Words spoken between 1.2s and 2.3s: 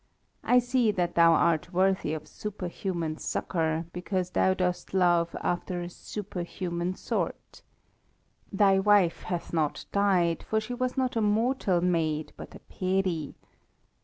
art worthy of